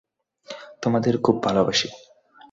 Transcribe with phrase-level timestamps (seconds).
[0.81, 1.87] তোমাদের খুব ভালবাসি।